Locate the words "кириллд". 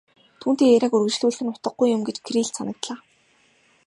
2.25-2.55